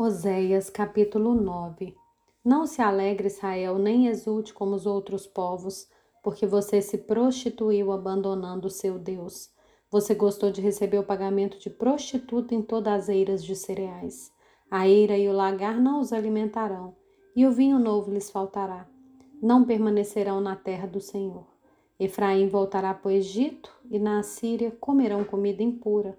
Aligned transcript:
Oséias 0.00 0.70
capítulo 0.70 1.34
9 1.34 1.92
Não 2.44 2.68
se 2.68 2.80
alegre 2.80 3.26
Israel, 3.26 3.78
nem 3.80 4.06
exulte 4.06 4.54
como 4.54 4.76
os 4.76 4.86
outros 4.86 5.26
povos, 5.26 5.88
porque 6.22 6.46
você 6.46 6.80
se 6.80 6.98
prostituiu 6.98 7.90
abandonando 7.90 8.68
o 8.68 8.70
seu 8.70 8.96
Deus. 8.96 9.50
Você 9.90 10.14
gostou 10.14 10.52
de 10.52 10.60
receber 10.60 11.00
o 11.00 11.04
pagamento 11.04 11.58
de 11.58 11.68
prostituta 11.68 12.54
em 12.54 12.62
todas 12.62 12.92
as 12.92 13.08
eiras 13.08 13.44
de 13.44 13.56
cereais. 13.56 14.30
A 14.70 14.86
eira 14.86 15.18
e 15.18 15.28
o 15.28 15.32
lagar 15.32 15.80
não 15.80 15.98
os 15.98 16.12
alimentarão, 16.12 16.94
e 17.34 17.44
o 17.44 17.50
vinho 17.50 17.80
novo 17.80 18.08
lhes 18.12 18.30
faltará. 18.30 18.88
Não 19.42 19.64
permanecerão 19.64 20.40
na 20.40 20.54
terra 20.54 20.86
do 20.86 21.00
Senhor. 21.00 21.44
Efraim 21.98 22.46
voltará 22.46 22.94
para 22.94 23.08
o 23.08 23.10
Egito, 23.10 23.76
e 23.90 23.98
na 23.98 24.20
Assíria 24.20 24.70
comerão 24.70 25.24
comida 25.24 25.60
impura. 25.60 26.16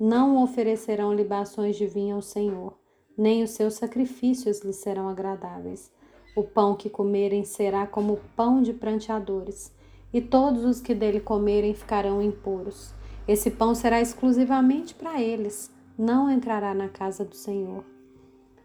Não 0.00 0.42
oferecerão 0.42 1.12
libações 1.12 1.76
de 1.76 1.86
vinho 1.86 2.16
ao 2.16 2.22
Senhor 2.22 2.77
nem 3.18 3.42
os 3.42 3.50
seus 3.50 3.74
sacrifícios 3.74 4.60
lhes 4.60 4.76
serão 4.76 5.08
agradáveis. 5.08 5.90
O 6.36 6.44
pão 6.44 6.76
que 6.76 6.88
comerem 6.88 7.44
será 7.44 7.84
como 7.84 8.20
pão 8.36 8.62
de 8.62 8.72
pranteadores, 8.72 9.72
e 10.12 10.20
todos 10.20 10.64
os 10.64 10.80
que 10.80 10.94
dele 10.94 11.18
comerem 11.18 11.74
ficarão 11.74 12.22
impuros. 12.22 12.94
Esse 13.26 13.50
pão 13.50 13.74
será 13.74 14.00
exclusivamente 14.00 14.94
para 14.94 15.20
eles, 15.20 15.70
não 15.98 16.30
entrará 16.30 16.72
na 16.72 16.88
casa 16.88 17.24
do 17.24 17.34
Senhor. 17.34 17.84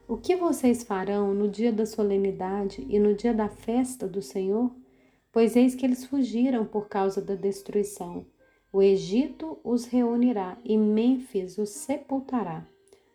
O 0.08 0.18
que 0.18 0.36
vocês 0.36 0.84
farão 0.84 1.34
no 1.34 1.50
dia 1.50 1.74
da 1.74 1.86
solenidade 1.86 2.86
e 2.88 3.00
no 3.00 3.16
dia 3.16 3.34
da 3.34 3.50
festa 3.50 4.08
do 4.08 4.22
Senhor? 4.22 4.72
Pois 5.32 5.56
eis 5.56 5.74
que 5.74 5.86
eles 5.86 6.06
fugiram 6.06 6.64
por 6.64 6.88
causa 6.88 7.20
da 7.20 7.34
destruição. 7.34 8.26
O 8.72 8.82
Egito 8.82 9.58
os 9.64 9.86
reunirá 9.86 10.58
e 10.64 10.78
Mênfis 10.78 11.58
os 11.58 11.70
sepultará. 11.70 12.68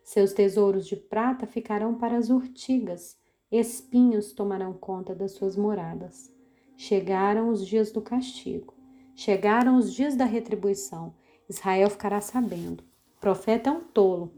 Seus 0.08 0.32
tesouros 0.32 0.86
de 0.86 0.96
prata 0.96 1.46
ficarão 1.46 1.94
para 1.94 2.16
as 2.16 2.30
urtigas, 2.30 3.18
espinhos 3.52 4.32
tomarão 4.32 4.72
conta 4.72 5.14
das 5.14 5.32
suas 5.32 5.54
moradas. 5.54 6.32
Chegaram 6.78 7.50
os 7.50 7.66
dias 7.66 7.92
do 7.92 8.00
castigo, 8.00 8.72
chegaram 9.14 9.76
os 9.76 9.92
dias 9.92 10.16
da 10.16 10.24
retribuição. 10.24 11.12
Israel 11.46 11.90
ficará 11.90 12.22
sabendo. 12.22 12.82
O 13.18 13.20
profeta 13.20 13.68
é 13.68 13.72
um 13.74 13.82
tolo 13.82 14.32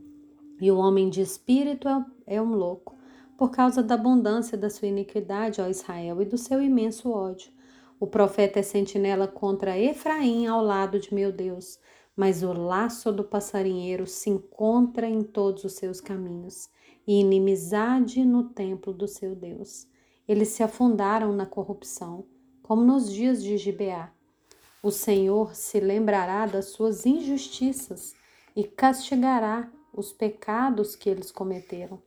e 0.60 0.72
o 0.72 0.76
homem 0.76 1.08
de 1.08 1.20
espírito 1.20 1.86
é, 1.86 2.04
é 2.26 2.42
um 2.42 2.52
louco, 2.52 2.96
por 3.38 3.52
causa 3.52 3.80
da 3.80 3.94
abundância 3.94 4.58
da 4.58 4.68
sua 4.68 4.88
iniquidade, 4.88 5.60
ó 5.60 5.68
Israel, 5.68 6.20
e 6.20 6.24
do 6.24 6.36
seu 6.36 6.60
imenso 6.60 7.12
ódio. 7.12 7.52
O 8.00 8.08
profeta 8.08 8.58
é 8.58 8.62
sentinela 8.62 9.28
contra 9.28 9.78
Efraim 9.78 10.48
ao 10.48 10.64
lado 10.64 10.98
de 10.98 11.14
meu 11.14 11.30
Deus 11.30 11.78
mas 12.20 12.42
o 12.42 12.52
laço 12.52 13.10
do 13.10 13.24
passarinheiro 13.24 14.06
se 14.06 14.28
encontra 14.28 15.08
em 15.08 15.22
todos 15.22 15.64
os 15.64 15.72
seus 15.72 16.02
caminhos 16.02 16.68
e 17.06 17.18
inimizade 17.18 18.22
no 18.26 18.44
templo 18.50 18.92
do 18.92 19.08
seu 19.08 19.34
Deus. 19.34 19.86
Eles 20.28 20.48
se 20.48 20.62
afundaram 20.62 21.32
na 21.32 21.46
corrupção, 21.46 22.26
como 22.62 22.84
nos 22.84 23.10
dias 23.10 23.42
de 23.42 23.56
Gibeá. 23.56 24.12
O 24.82 24.90
Senhor 24.90 25.54
se 25.54 25.80
lembrará 25.80 26.44
das 26.44 26.66
suas 26.66 27.06
injustiças 27.06 28.14
e 28.54 28.64
castigará 28.64 29.72
os 29.90 30.12
pecados 30.12 30.94
que 30.94 31.08
eles 31.08 31.30
cometeram. 31.30 32.02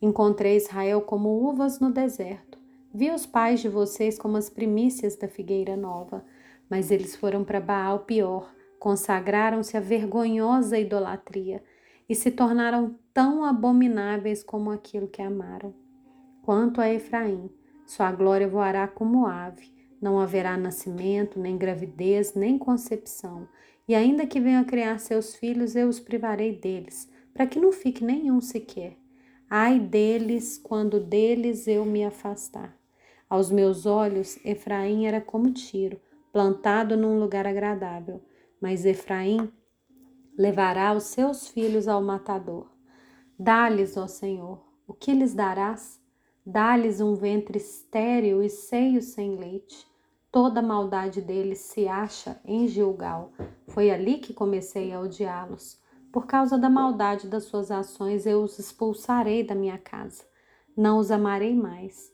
Encontrei 0.00 0.58
Israel 0.58 1.00
como 1.00 1.28
uvas 1.28 1.80
no 1.80 1.90
deserto. 1.90 2.56
Vi 2.94 3.10
os 3.10 3.26
pais 3.26 3.58
de 3.58 3.68
vocês 3.68 4.16
como 4.16 4.36
as 4.36 4.48
primícias 4.48 5.16
da 5.16 5.26
figueira 5.26 5.76
nova, 5.76 6.24
mas 6.68 6.92
eles 6.92 7.16
foram 7.16 7.42
para 7.42 7.58
Baal 7.60 8.04
pior 8.04 8.59
consagraram-se 8.80 9.76
à 9.76 9.80
vergonhosa 9.80 10.78
idolatria 10.78 11.62
e 12.08 12.14
se 12.14 12.30
tornaram 12.30 12.96
tão 13.12 13.44
abomináveis 13.44 14.42
como 14.42 14.70
aquilo 14.70 15.06
que 15.06 15.20
amaram. 15.20 15.74
Quanto 16.42 16.80
a 16.80 16.88
Efraim, 16.88 17.50
sua 17.86 18.10
glória 18.10 18.48
voará 18.48 18.88
como 18.88 19.26
ave, 19.26 19.70
não 20.00 20.18
haverá 20.18 20.56
nascimento, 20.56 21.38
nem 21.38 21.58
gravidez, 21.58 22.34
nem 22.34 22.56
concepção, 22.56 23.46
e 23.86 23.94
ainda 23.94 24.26
que 24.26 24.40
venha 24.40 24.64
criar 24.64 24.98
seus 24.98 25.36
filhos, 25.36 25.76
eu 25.76 25.86
os 25.86 26.00
privarei 26.00 26.56
deles, 26.56 27.06
para 27.34 27.46
que 27.46 27.60
não 27.60 27.72
fique 27.72 28.02
nenhum 28.02 28.40
sequer. 28.40 28.96
Ai 29.48 29.78
deles, 29.78 30.56
quando 30.56 30.98
deles 30.98 31.68
eu 31.68 31.84
me 31.84 32.02
afastar. 32.02 32.74
Aos 33.28 33.50
meus 33.50 33.84
olhos, 33.84 34.38
Efraim 34.42 35.04
era 35.04 35.20
como 35.20 35.52
tiro, 35.52 36.00
plantado 36.32 36.96
num 36.96 37.20
lugar 37.20 37.46
agradável 37.46 38.22
mas 38.60 38.84
Efraim 38.84 39.50
levará 40.36 40.92
os 40.94 41.04
seus 41.04 41.48
filhos 41.48 41.88
ao 41.88 42.02
matador. 42.02 42.66
Dá-lhes, 43.38 43.96
ó 43.96 44.06
Senhor, 44.06 44.62
o 44.86 44.92
que 44.92 45.12
lhes 45.12 45.34
darás? 45.34 46.00
Dá-lhes 46.44 47.00
um 47.00 47.14
ventre 47.14 47.58
estéril 47.58 48.42
e 48.42 48.50
seios 48.50 49.06
sem 49.06 49.36
leite. 49.36 49.86
Toda 50.30 50.60
a 50.60 50.62
maldade 50.62 51.20
deles 51.20 51.58
se 51.58 51.88
acha 51.88 52.40
em 52.44 52.68
Gilgal. 52.68 53.32
Foi 53.68 53.90
ali 53.90 54.18
que 54.18 54.34
comecei 54.34 54.92
a 54.92 55.00
odiá-los. 55.00 55.80
Por 56.12 56.26
causa 56.26 56.58
da 56.58 56.68
maldade 56.68 57.28
das 57.28 57.44
suas 57.44 57.70
ações, 57.70 58.26
eu 58.26 58.42
os 58.42 58.58
expulsarei 58.58 59.44
da 59.44 59.54
minha 59.54 59.78
casa. 59.78 60.24
Não 60.76 60.98
os 60.98 61.10
amarei 61.10 61.54
mais. 61.54 62.12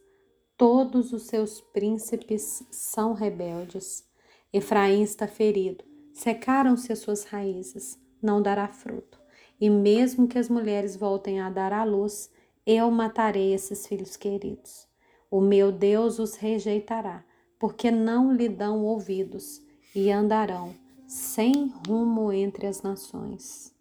Todos 0.56 1.12
os 1.12 1.24
seus 1.24 1.60
príncipes 1.60 2.66
são 2.70 3.12
rebeldes. 3.12 4.04
Efraim 4.52 5.02
está 5.02 5.26
ferido 5.26 5.84
Secaram-se 6.16 6.90
as 6.90 7.00
suas 7.00 7.24
raízes, 7.24 8.00
não 8.22 8.40
dará 8.40 8.66
fruto. 8.68 9.20
E 9.60 9.68
mesmo 9.68 10.26
que 10.26 10.38
as 10.38 10.48
mulheres 10.48 10.96
voltem 10.96 11.42
a 11.42 11.50
dar 11.50 11.74
à 11.74 11.84
luz, 11.84 12.30
eu 12.66 12.90
matarei 12.90 13.52
esses 13.52 13.86
filhos 13.86 14.16
queridos. 14.16 14.88
O 15.30 15.42
meu 15.42 15.70
Deus 15.70 16.18
os 16.18 16.34
rejeitará, 16.34 17.22
porque 17.58 17.90
não 17.90 18.32
lhe 18.32 18.48
dão 18.48 18.82
ouvidos, 18.82 19.60
e 19.94 20.10
andarão 20.10 20.74
sem 21.06 21.70
rumo 21.86 22.32
entre 22.32 22.66
as 22.66 22.80
nações. 22.80 23.75